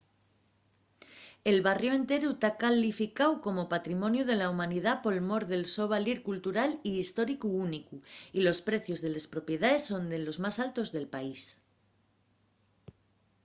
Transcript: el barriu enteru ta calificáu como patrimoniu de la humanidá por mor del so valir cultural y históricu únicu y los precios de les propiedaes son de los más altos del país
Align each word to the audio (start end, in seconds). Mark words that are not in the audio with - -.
el 1.51 1.57
barriu 1.67 1.91
enteru 1.99 2.29
ta 2.41 2.51
calificáu 2.63 3.33
como 3.45 3.71
patrimoniu 3.73 4.23
de 4.27 4.35
la 4.37 4.49
humanidá 4.51 4.91
por 5.03 5.15
mor 5.29 5.43
del 5.51 5.63
so 5.75 5.85
valir 5.93 6.17
cultural 6.29 6.69
y 6.89 6.91
históricu 7.01 7.47
únicu 7.67 7.95
y 8.37 8.39
los 8.47 8.59
precios 8.69 8.99
de 9.01 9.09
les 9.15 9.25
propiedaes 9.33 9.81
son 9.89 10.03
de 10.11 10.19
los 10.25 10.37
más 10.43 10.55
altos 10.65 10.87
del 10.95 11.07
país 11.15 11.41